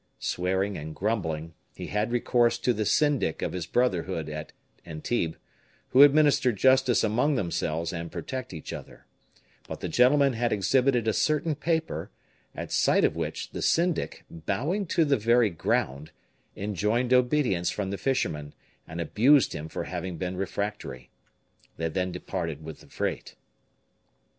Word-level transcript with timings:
Swearing 0.17 0.77
and 0.79 0.95
grumbling, 0.95 1.53
he 1.75 1.85
had 1.85 2.11
recourse 2.11 2.57
to 2.57 2.73
the 2.73 2.87
syndic 2.87 3.43
of 3.43 3.53
his 3.53 3.67
brotherhood 3.67 4.29
at 4.29 4.51
Antibes, 4.83 5.37
who 5.89 6.01
administer 6.01 6.51
justice 6.51 7.03
among 7.03 7.35
themselves 7.35 7.93
and 7.93 8.11
protect 8.11 8.51
each 8.51 8.73
other; 8.73 9.05
but 9.67 9.79
the 9.79 9.87
gentleman 9.87 10.33
had 10.33 10.51
exhibited 10.51 11.07
a 11.07 11.13
certain 11.13 11.53
paper, 11.53 12.09
at 12.55 12.71
sight 12.71 13.05
of 13.05 13.15
which 13.15 13.51
the 13.51 13.61
syndic, 13.61 14.23
bowing 14.31 14.87
to 14.87 15.05
the 15.05 15.17
very 15.17 15.51
ground, 15.51 16.09
enjoined 16.55 17.13
obedience 17.13 17.69
from 17.69 17.91
the 17.91 17.97
fisherman, 17.99 18.55
and 18.87 18.99
abused 18.99 19.53
him 19.53 19.69
for 19.69 19.83
having 19.83 20.17
been 20.17 20.35
refractory. 20.35 21.11
They 21.77 21.89
then 21.89 22.11
departed 22.11 22.63
with 22.63 22.79
the 22.79 22.87
freight. 22.87 23.35